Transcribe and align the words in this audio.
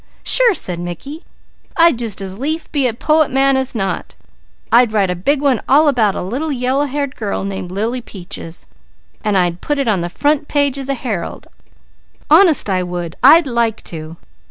"Sure!" 0.23 0.55
said 0.55 0.79
Mickey. 0.79 1.23
"I'd 1.77 1.99
just 1.99 2.21
as 2.23 2.39
lief 2.39 2.71
be 2.71 2.87
a 2.87 2.93
poet 2.95 3.29
man 3.29 3.55
as 3.55 3.75
not! 3.75 4.15
I'd 4.71 4.91
write 4.93 5.11
a 5.11 5.15
big 5.15 5.41
one 5.41 5.61
all 5.69 5.87
about 5.87 6.15
a 6.15 6.23
little 6.23 6.51
yellow 6.51 6.85
haired 6.85 7.15
girl 7.15 7.43
named 7.43 7.69
Lily 7.69 8.01
Peaches, 8.01 8.65
and 9.23 9.37
I'd 9.37 9.61
put 9.61 9.77
it 9.77 9.87
on 9.87 10.01
the 10.01 10.09
front 10.09 10.47
page 10.47 10.79
of 10.79 10.87
the 10.87 10.95
Herald! 10.95 11.45
Honest 12.31 12.67
I 12.67 12.81
would! 12.81 13.15
I'd 13.21 13.45
like 13.45 13.83
to!" 13.93 14.17